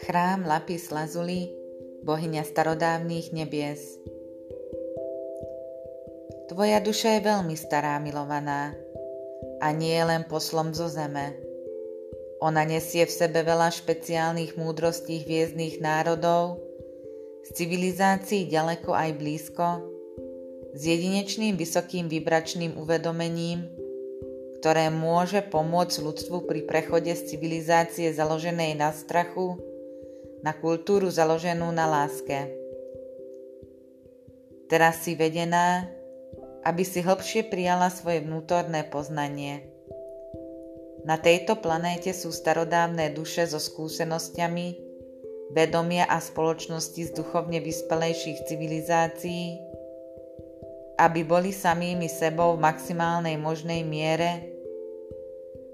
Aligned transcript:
Chrám 0.00 0.48
Lapis 0.48 0.88
Lazuli, 0.88 1.52
bohyňa 2.00 2.40
starodávnych 2.40 3.36
nebies. 3.36 4.00
Tvoja 6.48 6.80
duša 6.80 7.20
je 7.20 7.20
veľmi 7.20 7.52
stará, 7.52 8.00
milovaná, 8.00 8.72
a 9.60 9.68
nie 9.76 9.92
je 9.92 10.04
len 10.08 10.24
poslom 10.24 10.72
zo 10.72 10.88
zeme. 10.88 11.36
Ona 12.40 12.64
nesie 12.64 13.04
v 13.04 13.12
sebe 13.12 13.44
veľa 13.44 13.68
špeciálnych 13.76 14.56
múdrostí 14.56 15.20
hviezdnych 15.20 15.84
národov, 15.84 16.64
z 17.44 17.60
civilizácií 17.60 18.48
ďaleko 18.48 18.96
aj 18.96 19.10
blízko, 19.20 19.84
s 20.72 20.80
jedinečným 20.80 21.60
vysokým 21.60 22.08
vibračným 22.08 22.80
uvedomením, 22.80 23.81
ktoré 24.62 24.94
môže 24.94 25.42
pomôcť 25.42 25.98
ľudstvu 26.06 26.46
pri 26.46 26.62
prechode 26.62 27.10
z 27.10 27.34
civilizácie 27.34 28.14
založenej 28.14 28.78
na 28.78 28.94
strachu 28.94 29.58
na 30.42 30.54
kultúru 30.54 31.10
založenú 31.10 31.70
na 31.70 31.86
láske. 31.86 32.50
Teraz 34.66 35.02
si 35.06 35.14
vedená, 35.14 35.86
aby 36.66 36.82
si 36.82 37.02
hlbšie 37.02 37.46
prijala 37.46 37.90
svoje 37.90 38.22
vnútorné 38.22 38.86
poznanie. 38.86 39.66
Na 41.02 41.18
tejto 41.18 41.58
planéte 41.58 42.14
sú 42.14 42.30
starodávne 42.30 43.10
duše 43.10 43.42
so 43.46 43.58
skúsenosťami, 43.58 44.78
vedomia 45.50 46.06
a 46.06 46.22
spoločnosti 46.22 47.02
z 47.02 47.10
duchovne 47.10 47.58
vyspelejších 47.58 48.46
civilizácií, 48.46 49.58
aby 51.02 51.26
boli 51.26 51.50
samými 51.50 52.06
sebou 52.06 52.54
v 52.54 52.62
maximálnej 52.62 53.34
možnej 53.34 53.82
miere, 53.82 54.51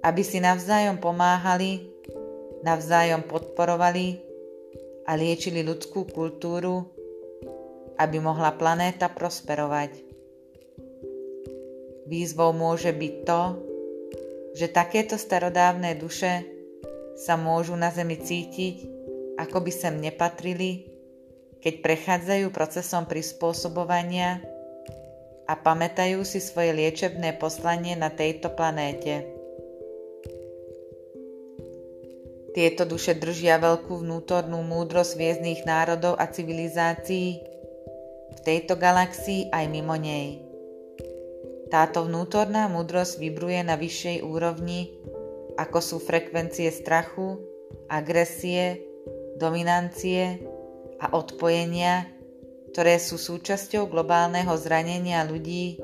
aby 0.02 0.22
si 0.22 0.38
navzájom 0.38 1.02
pomáhali, 1.02 1.88
navzájom 2.62 3.26
podporovali 3.26 4.18
a 5.08 5.16
liečili 5.16 5.64
ľudskú 5.64 6.04
kultúru, 6.10 6.84
aby 7.98 8.22
mohla 8.22 8.54
planéta 8.54 9.10
prosperovať. 9.10 10.06
Výzvou 12.08 12.56
môže 12.56 12.94
byť 12.94 13.14
to, 13.26 13.42
že 14.56 14.72
takéto 14.72 15.20
starodávne 15.20 15.92
duše 15.98 16.46
sa 17.18 17.36
môžu 17.36 17.76
na 17.76 17.92
Zemi 17.92 18.16
cítiť, 18.16 18.86
ako 19.38 19.62
by 19.62 19.72
sem 19.74 19.94
nepatrili, 19.98 20.88
keď 21.58 21.74
prechádzajú 21.82 22.46
procesom 22.54 23.04
prispôsobovania 23.04 24.40
a 25.48 25.52
pamätajú 25.58 26.22
si 26.22 26.38
svoje 26.38 26.74
liečebné 26.74 27.38
poslanie 27.40 27.98
na 27.98 28.12
tejto 28.12 28.54
planéte. 28.54 29.37
Tieto 32.56 32.88
duše 32.88 33.12
držia 33.12 33.60
veľkú 33.60 34.00
vnútornú 34.00 34.64
múdrosť 34.64 35.20
viezných 35.20 35.68
národov 35.68 36.16
a 36.16 36.28
civilizácií 36.32 37.44
v 38.32 38.38
tejto 38.40 38.80
galaxii 38.80 39.52
aj 39.52 39.64
mimo 39.68 39.94
nej. 40.00 40.40
Táto 41.68 42.08
vnútorná 42.08 42.64
múdrosť 42.72 43.20
vibruje 43.20 43.60
na 43.60 43.76
vyššej 43.76 44.24
úrovni, 44.24 44.96
ako 45.60 45.78
sú 45.84 45.96
frekvencie 46.00 46.72
strachu, 46.72 47.36
agresie, 47.92 48.80
dominancie 49.36 50.40
a 50.96 51.12
odpojenia, 51.12 52.08
ktoré 52.72 52.96
sú 52.96 53.20
súčasťou 53.20 53.84
globálneho 53.92 54.56
zranenia 54.56 55.20
ľudí, 55.28 55.76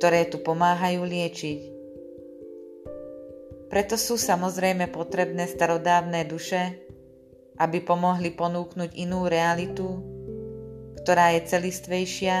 ktoré 0.00 0.24
tu 0.32 0.40
pomáhajú 0.40 1.04
liečiť. 1.04 1.58
Preto 3.72 3.96
sú 3.96 4.20
samozrejme 4.20 4.92
potrebné 4.92 5.48
starodávne 5.48 6.28
duše, 6.28 6.76
aby 7.56 7.80
pomohli 7.80 8.28
ponúknuť 8.28 8.92
inú 9.00 9.24
realitu, 9.24 9.96
ktorá 11.00 11.32
je 11.32 11.48
celistvejšia 11.48 12.36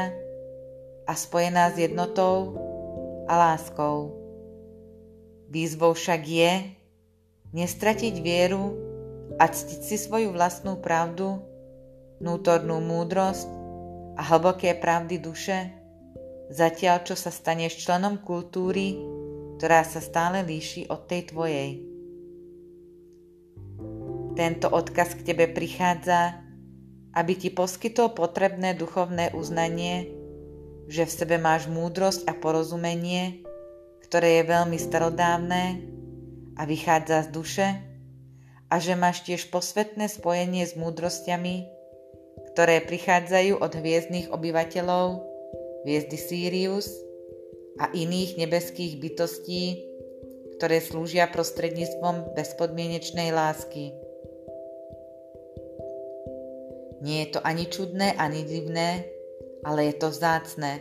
a 1.08 1.12
spojená 1.16 1.72
s 1.72 1.80
jednotou 1.80 2.52
a 3.24 3.34
láskou. 3.48 4.12
Výzvou 5.48 5.96
však 5.96 6.20
je 6.20 6.52
nestratiť 7.56 8.14
vieru 8.20 8.76
a 9.40 9.48
ctiť 9.48 9.80
si 9.88 9.96
svoju 9.96 10.36
vlastnú 10.36 10.84
pravdu, 10.84 11.40
vnútornú 12.20 12.76
múdrosť 12.84 13.48
a 14.16 14.22
hlboké 14.36 14.76
pravdy 14.76 15.16
duše, 15.16 15.72
zatiaľ 16.52 17.08
čo 17.08 17.16
sa 17.16 17.32
staneš 17.32 17.88
členom 17.88 18.20
kultúry, 18.20 19.11
ktorá 19.62 19.86
sa 19.86 20.02
stále 20.02 20.42
líši 20.42 20.90
od 20.90 21.06
tej 21.06 21.30
tvojej. 21.30 21.78
Tento 24.34 24.66
odkaz 24.66 25.14
k 25.14 25.22
tebe 25.22 25.46
prichádza, 25.54 26.34
aby 27.14 27.38
ti 27.38 27.46
poskytol 27.54 28.10
potrebné 28.10 28.74
duchovné 28.74 29.30
uznanie, 29.30 30.10
že 30.90 31.06
v 31.06 31.14
sebe 31.14 31.38
máš 31.38 31.70
múdrosť 31.70 32.26
a 32.26 32.34
porozumenie, 32.34 33.46
ktoré 34.02 34.42
je 34.42 34.50
veľmi 34.50 34.82
starodávne 34.82 35.78
a 36.58 36.66
vychádza 36.66 37.22
z 37.22 37.28
duše 37.30 37.68
a 38.66 38.74
že 38.82 38.98
máš 38.98 39.22
tiež 39.22 39.46
posvetné 39.54 40.10
spojenie 40.10 40.66
s 40.66 40.74
múdrosťami, 40.74 41.70
ktoré 42.50 42.82
prichádzajú 42.82 43.62
od 43.62 43.78
hviezdnych 43.78 44.26
obyvateľov, 44.26 45.22
hviezdy 45.86 46.18
Sirius, 46.18 46.90
a 47.82 47.90
iných 47.90 48.38
nebeských 48.38 49.02
bytostí, 49.02 49.82
ktoré 50.54 50.78
slúžia 50.78 51.26
prostredníctvom 51.26 52.38
bezpodmienečnej 52.38 53.34
lásky. 53.34 53.90
Nie 57.02 57.26
je 57.26 57.28
to 57.34 57.40
ani 57.42 57.66
čudné, 57.66 58.14
ani 58.14 58.46
divné, 58.46 59.10
ale 59.66 59.90
je 59.90 59.94
to 59.98 60.14
vzácne. 60.14 60.78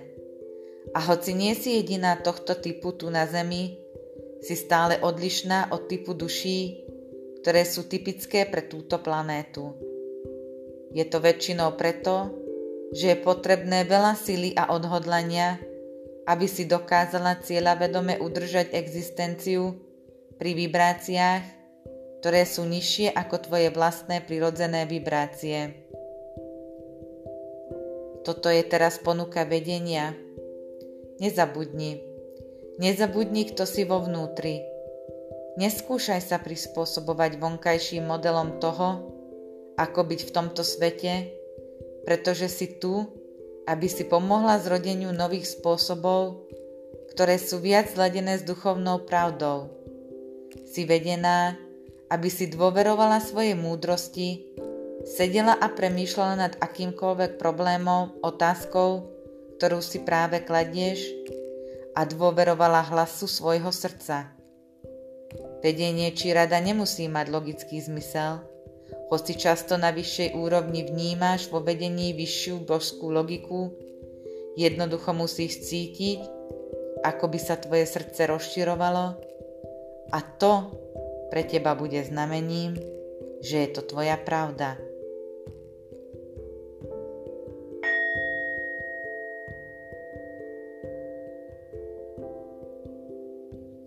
A 0.94 1.00
hoci 1.10 1.34
nie 1.34 1.58
si 1.58 1.82
jediná 1.82 2.22
tohto 2.22 2.54
typu 2.54 2.94
tu 2.94 3.10
na 3.10 3.26
Zemi, 3.26 3.82
si 4.42 4.54
stále 4.54 5.02
odlišná 5.02 5.74
od 5.74 5.90
typu 5.90 6.14
duší, 6.14 6.86
ktoré 7.42 7.66
sú 7.66 7.90
typické 7.90 8.46
pre 8.46 8.70
túto 8.70 9.02
planétu. 9.02 9.74
Je 10.94 11.02
to 11.10 11.18
väčšinou 11.18 11.74
preto, 11.74 12.30
že 12.94 13.16
je 13.16 13.18
potrebné 13.18 13.90
veľa 13.90 14.14
sily 14.14 14.54
a 14.54 14.70
odhodlania, 14.70 15.58
aby 16.26 16.46
si 16.46 16.70
dokázala 16.70 17.42
cieľa 17.42 17.78
vedome 17.82 18.18
udržať 18.22 18.74
existenciu 18.78 19.78
pri 20.38 20.58
vibráciách, 20.58 21.44
ktoré 22.22 22.46
sú 22.46 22.66
nižšie 22.70 23.14
ako 23.14 23.50
tvoje 23.50 23.74
vlastné 23.74 24.22
prirodzené 24.22 24.86
vibrácie. 24.86 25.82
Toto 28.22 28.54
je 28.54 28.62
teraz 28.62 29.02
ponuka 29.02 29.42
vedenia. 29.50 30.14
Nezabudni. 31.18 32.02
Nezabudni, 32.78 33.50
kto 33.50 33.66
si 33.66 33.82
vo 33.82 34.02
vnútri. 34.02 34.62
Neskúšaj 35.58 36.22
sa 36.22 36.38
prispôsobovať 36.38 37.42
vonkajším 37.42 38.06
modelom 38.06 38.62
toho, 38.62 39.10
ako 39.78 40.00
byť 40.06 40.20
v 40.30 40.32
tomto 40.32 40.62
svete, 40.62 41.34
pretože 42.06 42.48
si 42.50 42.78
tu 42.78 43.21
aby 43.70 43.88
si 43.90 44.06
pomohla 44.06 44.58
zrodeniu 44.62 45.14
nových 45.14 45.50
spôsobov, 45.58 46.50
ktoré 47.14 47.38
sú 47.38 47.60
viac 47.60 47.92
zladené 47.92 48.40
s 48.40 48.44
duchovnou 48.48 49.04
pravdou. 49.06 49.70
Si 50.72 50.88
vedená, 50.88 51.60
aby 52.12 52.28
si 52.28 52.48
dôverovala 52.48 53.24
svojej 53.24 53.56
múdrosti, 53.56 54.44
sedela 55.08 55.56
a 55.56 55.72
premýšľala 55.72 56.36
nad 56.36 56.54
akýmkoľvek 56.60 57.40
problémom, 57.40 58.20
otázkou, 58.24 59.08
ktorú 59.58 59.80
si 59.80 60.02
práve 60.02 60.42
kladieš 60.44 61.06
a 61.96 62.08
dôverovala 62.08 62.82
hlasu 62.92 63.28
svojho 63.28 63.70
srdca. 63.70 64.32
Vedenie 65.62 66.12
či 66.12 66.34
rada 66.34 66.58
nemusí 66.58 67.06
mať 67.06 67.26
logický 67.30 67.78
zmysel, 67.80 68.51
hoci 69.12 69.36
často 69.36 69.76
na 69.76 69.92
vyššej 69.92 70.40
úrovni 70.40 70.88
vnímáš 70.88 71.52
vo 71.52 71.60
vedení 71.60 72.16
vyššiu 72.16 72.64
božskú 72.64 73.12
logiku, 73.12 73.76
jednoducho 74.56 75.12
musíš 75.12 75.68
cítiť, 75.68 76.24
ako 77.04 77.28
by 77.28 77.40
sa 77.44 77.60
tvoje 77.60 77.84
srdce 77.92 78.32
rozširovalo 78.32 79.06
a 80.16 80.20
to 80.40 80.72
pre 81.28 81.44
teba 81.44 81.76
bude 81.76 82.00
znamením, 82.08 82.80
že 83.44 83.68
je 83.68 83.70
to 83.76 83.84
tvoja 83.84 84.16
pravda. 84.16 84.80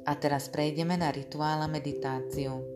A 0.05 0.13
teraz 0.21 0.53
prejdeme 0.53 1.01
na 1.01 1.09
rituál 1.09 1.65
a 1.65 1.69
meditáciu. 1.69 2.74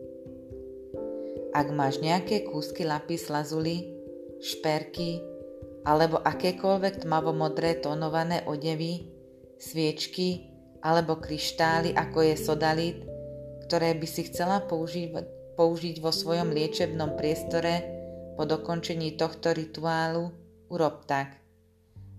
Ak 1.59 1.67
máš 1.75 1.99
nejaké 1.99 2.47
kúsky 2.47 2.87
lapis 2.87 3.27
lazuli, 3.27 3.83
šperky 4.39 5.19
alebo 5.83 6.23
akékoľvek 6.23 7.03
tmavo-modré 7.03 7.83
tónované 7.83 8.47
odevy, 8.47 9.11
sviečky 9.59 10.47
alebo 10.79 11.19
kryštály, 11.19 11.91
ako 11.91 12.31
je 12.31 12.35
sodalit, 12.39 12.97
ktoré 13.67 13.91
by 13.91 14.07
si 14.07 14.31
chcela 14.31 14.63
použiť, 14.63 15.11
použiť 15.59 15.99
vo 15.99 16.15
svojom 16.15 16.55
liečebnom 16.55 17.19
priestore 17.19 17.83
po 18.39 18.47
dokončení 18.47 19.19
tohto 19.19 19.51
rituálu, 19.51 20.31
urob 20.71 21.03
tak. 21.11 21.43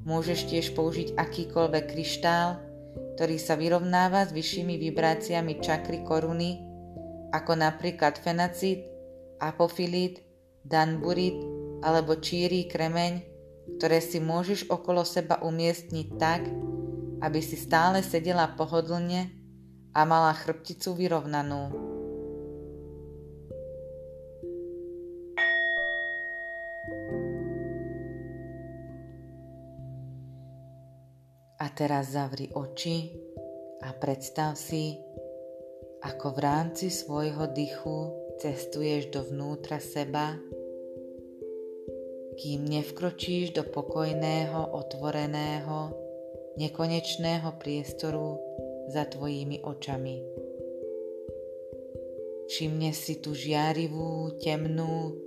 Môžeš 0.04 0.52
tiež 0.52 0.76
použiť 0.76 1.16
akýkoľvek 1.16 1.84
kryštál, 1.88 2.60
ktorý 3.16 3.40
sa 3.40 3.56
vyrovnáva 3.56 4.28
s 4.28 4.36
vyššími 4.36 4.76
vibráciami 4.76 5.64
čakry 5.64 6.04
koruny, 6.04 6.60
ako 7.32 7.56
napríklad 7.56 8.20
fenacit, 8.20 8.99
apofilit, 9.40 10.20
danburit 10.62 11.34
alebo 11.80 12.20
čírí 12.20 12.68
kremeň, 12.68 13.24
ktoré 13.80 14.04
si 14.04 14.20
môžeš 14.20 14.68
okolo 14.68 15.02
seba 15.02 15.40
umiestniť 15.40 16.06
tak, 16.20 16.44
aby 17.24 17.40
si 17.40 17.56
stále 17.56 18.04
sedela 18.04 18.52
pohodlne 18.52 19.32
a 19.96 20.04
mala 20.04 20.36
chrbticu 20.36 20.92
vyrovnanú. 20.92 21.72
A 31.60 31.66
teraz 31.76 32.16
zavri 32.16 32.48
oči 32.56 33.12
a 33.84 33.92
predstav 33.92 34.56
si, 34.56 34.96
ako 36.00 36.32
v 36.32 36.38
rámci 36.40 36.88
svojho 36.88 37.52
dychu 37.52 38.19
cestuješ 38.40 39.12
dovnútra 39.12 39.76
seba, 39.76 40.40
kým 42.40 42.64
nevkročíš 42.64 43.52
do 43.52 43.68
pokojného, 43.68 44.72
otvoreného, 44.72 45.92
nekonečného 46.56 47.60
priestoru 47.60 48.40
za 48.88 49.04
tvojimi 49.04 49.60
očami. 49.60 50.24
Všimne 52.48 52.96
si 52.96 53.20
tú 53.20 53.36
žiarivú, 53.36 54.40
temnú, 54.40 55.20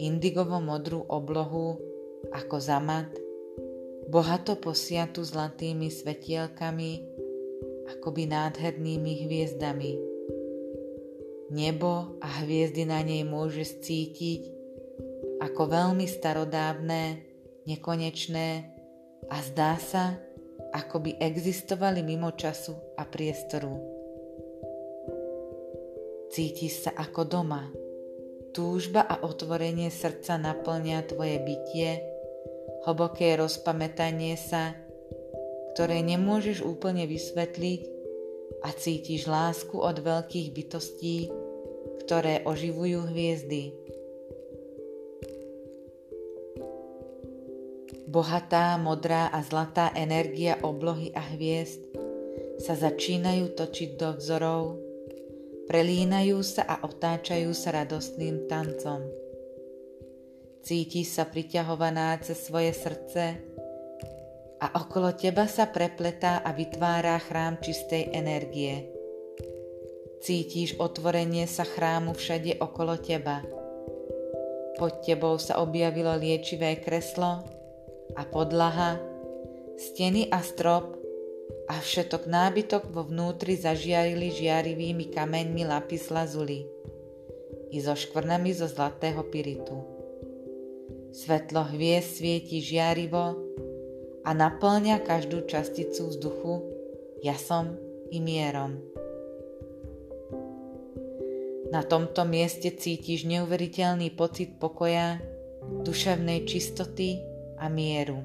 indigovo-modrú 0.00 1.04
oblohu 1.12 1.76
ako 2.32 2.56
zamat, 2.64 3.12
bohato 4.08 4.56
posiatu 4.56 5.20
zlatými 5.20 5.92
svetielkami, 5.92 6.92
akoby 7.92 8.24
nádhernými 8.24 9.28
hviezdami. 9.28 10.13
Nebo 11.54 12.18
a 12.18 12.42
hviezdy 12.42 12.82
na 12.82 12.98
nej 13.06 13.22
môžeš 13.22 13.86
cítiť 13.86 14.42
ako 15.38 15.70
veľmi 15.70 16.02
starodávne, 16.02 17.22
nekonečné 17.62 18.74
a 19.30 19.36
zdá 19.38 19.78
sa, 19.78 20.18
ako 20.74 21.06
by 21.06 21.10
existovali 21.22 22.02
mimo 22.02 22.34
času 22.34 22.74
a 22.98 23.06
priestoru. 23.06 23.70
Cítiš 26.34 26.90
sa 26.90 26.98
ako 26.98 27.22
doma. 27.22 27.70
Túžba 28.50 29.06
a 29.06 29.22
otvorenie 29.22 29.94
srdca 29.94 30.34
naplňa 30.34 31.06
tvoje 31.06 31.38
bytie, 31.38 32.02
hlboké 32.82 33.38
rozpamätanie 33.38 34.34
sa, 34.34 34.74
ktoré 35.74 36.02
nemôžeš 36.02 36.66
úplne 36.66 37.06
vysvetliť 37.06 37.82
a 38.66 38.74
cítiš 38.74 39.30
lásku 39.30 39.78
od 39.78 40.02
veľkých 40.02 40.48
bytostí, 40.50 41.43
ktoré 42.02 42.42
oživujú 42.42 43.06
hviezdy. 43.06 43.70
Bohatá, 48.10 48.78
modrá 48.78 49.26
a 49.34 49.42
zlatá 49.42 49.90
energia 49.98 50.58
oblohy 50.62 51.10
a 51.18 51.22
hviezd 51.34 51.82
sa 52.62 52.78
začínajú 52.78 53.58
točiť 53.58 53.90
do 53.98 54.14
vzorov, 54.14 54.78
prelínajú 55.66 56.38
sa 56.46 56.62
a 56.62 56.86
otáčajú 56.86 57.50
sa 57.50 57.74
radostným 57.74 58.46
tancom. 58.46 59.02
Cíti 60.62 61.02
sa 61.02 61.26
priťahovaná 61.26 62.14
cez 62.22 62.38
svoje 62.38 62.70
srdce 62.70 63.36
a 64.62 64.66
okolo 64.78 65.12
teba 65.12 65.50
sa 65.50 65.68
prepletá 65.68 66.40
a 66.40 66.54
vytvára 66.54 67.18
chrám 67.18 67.58
čistej 67.60 68.14
energie. 68.14 68.93
Cítiš 70.24 70.80
otvorenie 70.80 71.44
sa 71.44 71.68
chrámu 71.68 72.16
všade 72.16 72.56
okolo 72.56 72.96
teba. 72.96 73.44
Pod 74.80 75.04
tebou 75.04 75.36
sa 75.36 75.60
objavilo 75.60 76.16
liečivé 76.16 76.80
kreslo, 76.80 77.44
a 78.16 78.22
podlaha, 78.24 78.96
steny 79.76 80.32
a 80.32 80.40
strop 80.40 80.96
a 81.68 81.76
všetok 81.76 82.24
nábytok 82.24 82.88
vo 82.88 83.04
vnútri 83.04 83.60
zažiarili 83.60 84.32
žiarivými 84.32 85.12
kameňmi 85.12 85.68
lapis 85.68 86.08
lazuli 86.08 86.64
i 87.68 87.76
so 87.84 87.92
škvrnami 87.92 88.48
zo 88.56 88.64
zlatého 88.64 89.28
piritu. 89.28 89.76
Svetlo 91.12 91.68
hviezd 91.68 92.22
svieti 92.22 92.64
žiarivo 92.64 93.36
a 94.24 94.30
naplňa 94.32 95.04
každú 95.04 95.44
časticu 95.44 96.08
vzduchu 96.08 96.54
jasom 97.20 97.76
i 98.08 98.24
mierom. 98.24 98.93
Na 101.74 101.82
tomto 101.82 102.22
mieste 102.22 102.70
cítiš 102.70 103.26
neuveriteľný 103.26 104.14
pocit 104.14 104.62
pokoja, 104.62 105.18
duševnej 105.82 106.46
čistoty 106.46 107.18
a 107.58 107.66
mieru. 107.66 108.22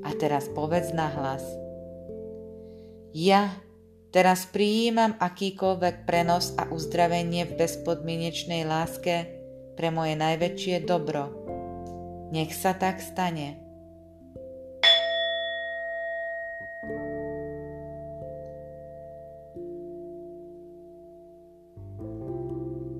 A 0.00 0.16
teraz 0.16 0.48
povedz 0.48 0.96
na 0.96 1.12
hlas. 1.12 1.44
Ja 3.12 3.52
teraz 4.08 4.48
prijímam 4.48 5.20
akýkoľvek 5.20 6.08
prenos 6.08 6.56
a 6.56 6.64
uzdravenie 6.72 7.44
v 7.44 7.60
bezpodmienečnej 7.60 8.64
láske 8.64 9.28
pre 9.76 9.92
moje 9.92 10.16
najväčšie 10.16 10.88
dobro. 10.88 11.28
Nech 12.32 12.56
sa 12.56 12.72
tak 12.72 13.04
stane. 13.04 13.63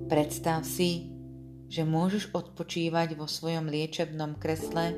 Predstav 0.05 0.61
si, 0.61 1.09
že 1.65 1.81
môžeš 1.81 2.29
odpočívať 2.29 3.17
vo 3.17 3.25
svojom 3.25 3.65
liečebnom 3.65 4.37
kresle 4.37 4.93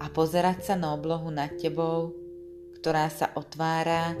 a 0.00 0.08
pozerať 0.08 0.72
sa 0.72 0.74
na 0.80 0.96
oblohu 0.96 1.28
nad 1.28 1.52
tebou, 1.60 2.16
ktorá 2.80 3.12
sa 3.12 3.32
otvára, 3.36 4.16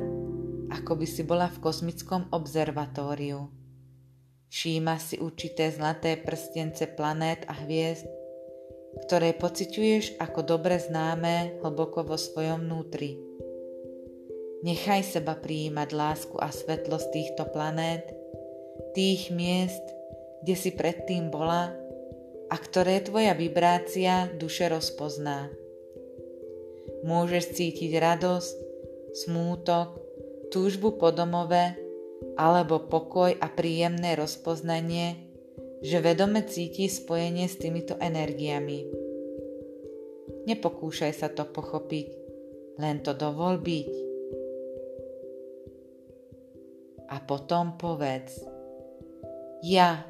ako 0.68 0.92
by 1.00 1.06
si 1.08 1.24
bola 1.24 1.48
v 1.48 1.60
kozmickom 1.60 2.28
observatóriu. 2.36 3.48
Všíma 4.52 5.00
si 5.00 5.18
určité 5.18 5.72
zlaté 5.72 6.20
prstence 6.20 6.84
planét 6.94 7.42
a 7.50 7.58
hviezd, 7.64 8.06
ktoré 9.08 9.34
pociťuješ 9.34 10.20
ako 10.22 10.40
dobre 10.46 10.78
známe 10.78 11.58
hlboko 11.64 12.06
vo 12.06 12.14
svojom 12.14 12.62
vnútri. 12.62 13.18
Nechaj 14.64 15.18
seba 15.18 15.36
prijímať 15.36 15.88
lásku 15.92 16.36
a 16.40 16.48
svetlo 16.48 16.96
z 16.96 17.06
týchto 17.12 17.50
planét, 17.50 18.23
tých 18.94 19.34
miest, 19.34 19.82
kde 20.46 20.54
si 20.54 20.70
predtým 20.70 21.28
bola 21.28 21.74
a 22.48 22.56
ktoré 22.56 23.02
tvoja 23.02 23.34
vibrácia 23.34 24.30
duše 24.38 24.70
rozpozná. 24.70 25.50
Môžeš 27.04 27.58
cítiť 27.58 27.98
radosť, 28.00 28.54
smútok, 29.26 30.00
túžbu 30.54 30.96
po 30.96 31.10
domove 31.10 31.74
alebo 32.38 32.86
pokoj 32.86 33.34
a 33.34 33.46
príjemné 33.50 34.14
rozpoznanie, 34.14 35.18
že 35.84 36.00
vedome 36.00 36.46
cíti 36.46 36.88
spojenie 36.88 37.50
s 37.50 37.60
týmito 37.60 37.98
energiami. 38.00 38.88
Nepokúšaj 40.44 41.12
sa 41.12 41.28
to 41.28 41.44
pochopiť, 41.44 42.06
len 42.80 43.02
to 43.02 43.12
dovol 43.12 43.60
byť. 43.60 43.92
A 47.12 47.20
potom 47.20 47.76
povedz, 47.76 48.53
ja 49.64 50.04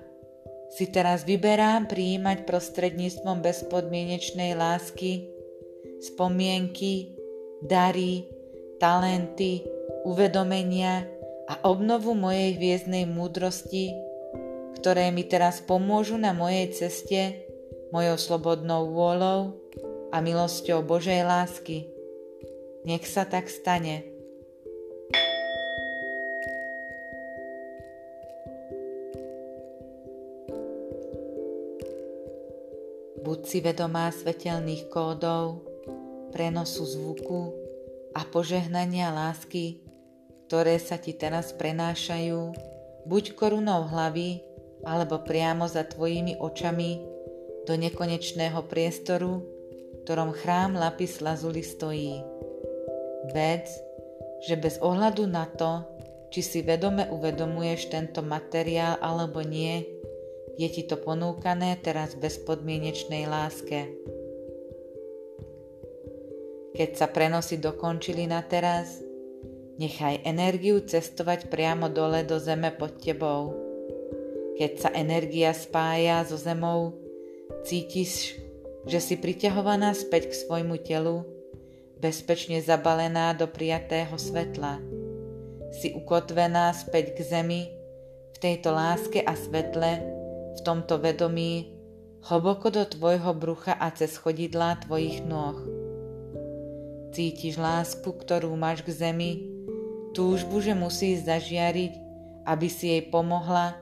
si 0.74 0.90
teraz 0.90 1.22
vyberám 1.22 1.86
prijímať 1.86 2.42
prostredníctvom 2.42 3.38
bezpodmienečnej 3.38 4.58
lásky, 4.58 5.30
spomienky, 6.02 7.14
dary, 7.62 8.26
talenty, 8.82 9.62
uvedomenia 10.02 11.06
a 11.46 11.62
obnovu 11.70 12.18
mojej 12.18 12.58
hviezdnej 12.58 13.06
múdrosti, 13.06 13.94
ktoré 14.82 15.14
mi 15.14 15.22
teraz 15.22 15.62
pomôžu 15.62 16.18
na 16.18 16.34
mojej 16.34 16.74
ceste 16.74 17.46
mojou 17.94 18.18
slobodnou 18.18 18.90
vôľou 18.90 19.54
a 20.10 20.18
milosťou 20.18 20.82
Božej 20.82 21.22
lásky. 21.22 21.86
Nech 22.82 23.06
sa 23.06 23.22
tak 23.22 23.46
stane. 23.46 24.13
Buď 33.24 33.38
si 33.48 33.58
vedomá 33.64 34.12
svetelných 34.12 34.92
kódov, 34.92 35.64
prenosu 36.30 36.84
zvuku, 36.84 37.64
a 38.14 38.22
požehnania 38.22 39.10
lásky, 39.10 39.82
ktoré 40.46 40.78
sa 40.78 40.96
ti 40.96 41.12
teraz 41.12 41.50
prenášajú, 41.50 42.54
buď 43.10 43.34
korunou 43.34 43.90
hlavy, 43.90 44.40
alebo 44.86 45.20
priamo 45.26 45.66
za 45.66 45.82
tvojimi 45.82 46.38
očami 46.38 47.02
do 47.66 47.74
nekonečného 47.74 48.62
priestoru, 48.70 49.42
v 49.42 49.96
ktorom 50.06 50.30
chrám 50.36 50.78
Lapis 50.78 51.18
Lazuli 51.18 51.64
stojí. 51.64 52.22
Vedz, 53.34 53.80
že 54.44 54.54
bez 54.60 54.78
ohľadu 54.78 55.24
na 55.24 55.48
to, 55.48 55.82
či 56.28 56.44
si 56.44 56.60
vedome 56.60 57.08
uvedomuješ 57.08 57.88
tento 57.88 58.20
materiál 58.20 59.00
alebo 59.00 59.40
nie, 59.40 59.80
je 60.54 60.68
ti 60.70 60.82
to 60.86 60.94
ponúkané 60.98 61.78
teraz 61.82 62.14
v 62.14 62.30
bezpodmienečnej 62.30 63.26
láske. 63.26 63.90
Keď 66.74 66.90
sa 66.98 67.06
prenosy 67.06 67.58
dokončili 67.58 68.26
na 68.26 68.42
teraz, 68.42 68.98
nechaj 69.78 70.22
energiu 70.26 70.82
cestovať 70.82 71.46
priamo 71.50 71.86
dole 71.90 72.26
do 72.26 72.38
zeme 72.42 72.74
pod 72.74 72.98
tebou. 72.98 73.54
Keď 74.58 74.72
sa 74.78 74.90
energia 74.94 75.50
spája 75.54 76.22
so 76.26 76.38
zemou, 76.38 76.94
cítiš, 77.66 78.38
že 78.86 78.98
si 79.02 79.14
priťahovaná 79.18 79.94
späť 79.94 80.30
k 80.30 80.38
svojmu 80.46 80.78
telu, 80.82 81.26
bezpečne 81.98 82.62
zabalená 82.62 83.34
do 83.34 83.50
prijatého 83.50 84.14
svetla. 84.14 84.78
Si 85.74 85.90
ukotvená 85.94 86.70
späť 86.74 87.18
k 87.18 87.22
zemi, 87.22 87.62
v 88.34 88.36
tejto 88.38 88.74
láske 88.74 89.22
a 89.22 89.34
svetle, 89.38 90.23
v 90.54 90.60
tomto 90.62 91.02
vedomí, 91.02 91.74
hlboko 92.24 92.70
do 92.70 92.86
tvojho 92.86 93.34
brucha 93.34 93.74
a 93.76 93.90
cez 93.92 94.16
chodidlá 94.16 94.80
tvojich 94.86 95.26
nôh. 95.26 95.58
Cítiš 97.14 97.60
lásku, 97.60 98.06
ktorú 98.06 98.54
máš 98.58 98.82
k 98.82 98.90
zemi, 98.90 99.54
túžbu, 100.14 100.62
že 100.62 100.74
musíš 100.74 101.26
zažiariť, 101.26 101.92
aby 102.46 102.66
si 102.70 102.90
jej 102.90 103.02
pomohla 103.10 103.76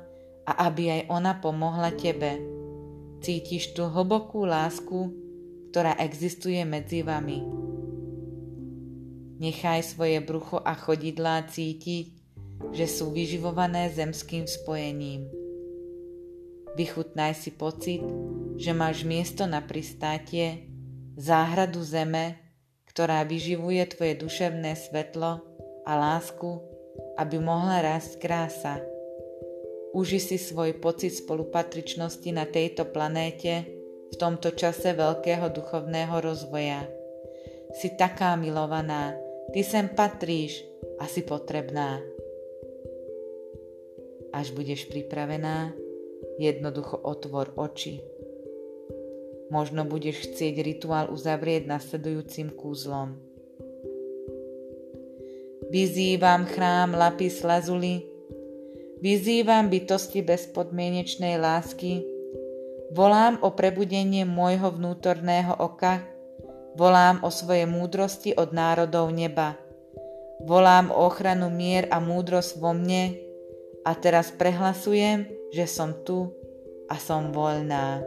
a 0.48 0.52
aby 0.66 1.00
aj 1.00 1.02
ona 1.08 1.32
pomohla 1.38 1.92
tebe. 1.94 2.40
Cítiš 3.22 3.72
tú 3.78 3.86
hlbokú 3.86 4.42
lásku, 4.42 5.14
ktorá 5.70 5.96
existuje 6.02 6.60
medzi 6.66 7.00
vami. 7.06 7.40
Nechaj 9.38 9.96
svoje 9.96 10.18
brucho 10.22 10.58
a 10.60 10.74
chodidlá 10.74 11.46
cítiť, 11.46 12.06
že 12.70 12.86
sú 12.86 13.10
vyživované 13.10 13.90
zemským 13.90 14.46
spojením. 14.46 15.41
Vychutnaj 16.72 17.36
si 17.36 17.52
pocit, 17.52 18.00
že 18.56 18.72
máš 18.72 19.04
miesto 19.04 19.44
na 19.44 19.60
pristátie, 19.60 20.72
záhradu 21.20 21.84
zeme, 21.84 22.40
ktorá 22.88 23.24
vyživuje 23.28 23.84
tvoje 23.92 24.16
duševné 24.16 24.72
svetlo 24.76 25.44
a 25.84 25.92
lásku, 25.92 26.60
aby 27.20 27.36
mohla 27.36 27.84
rásť 27.84 28.20
krása. 28.20 28.80
Uži 29.92 30.16
si 30.16 30.40
svoj 30.40 30.80
pocit 30.80 31.12
spolupatričnosti 31.12 32.30
na 32.32 32.48
tejto 32.48 32.88
planéte 32.88 33.68
v 34.08 34.14
tomto 34.16 34.56
čase 34.56 34.96
veľkého 34.96 35.52
duchovného 35.52 36.24
rozvoja. 36.24 36.88
Si 37.76 37.92
taká 37.96 38.36
milovaná, 38.40 39.12
ty 39.52 39.60
sem 39.60 39.92
patríš 39.92 40.64
a 40.96 41.04
si 41.04 41.20
potrebná. 41.20 42.00
Až 44.32 44.56
budeš 44.56 44.88
pripravená, 44.88 45.76
jednoducho 46.42 46.98
otvor 46.98 47.54
oči. 47.54 48.02
Možno 49.52 49.86
budeš 49.86 50.26
chcieť 50.26 50.64
rituál 50.64 51.12
uzavrieť 51.12 51.68
nasledujúcim 51.68 52.50
kúzlom. 52.56 53.14
Vyzývam 55.72 56.44
chrám 56.48 56.92
Lapis 56.98 57.40
Lazuli, 57.46 58.04
vyzývam 59.00 59.72
bytosti 59.72 60.20
bezpodmienečnej 60.20 61.40
lásky, 61.40 62.04
volám 62.92 63.40
o 63.40 63.56
prebudenie 63.56 64.28
môjho 64.28 64.68
vnútorného 64.72 65.56
oka, 65.56 66.04
volám 66.76 67.24
o 67.24 67.32
svoje 67.32 67.64
múdrosti 67.64 68.36
od 68.36 68.52
národov 68.52 69.12
neba, 69.12 69.56
volám 70.44 70.92
o 70.92 71.08
ochranu 71.08 71.48
mier 71.48 71.88
a 71.88 72.00
múdrosť 72.00 72.60
vo 72.60 72.76
mne. 72.76 73.16
A 73.82 73.98
teraz 73.98 74.30
prehlasujem, 74.30 75.26
že 75.52 75.68
som 75.68 76.00
tu 76.02 76.32
a 76.88 76.96
som 76.96 77.28
voľná. 77.30 78.00